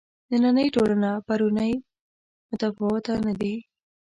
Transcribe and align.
نننۍ 0.29 0.67
ټولنه 0.75 1.09
پرونۍ 1.27 1.73
متفاوته 2.49 3.13
نه 3.25 3.33
دي. 3.41 3.53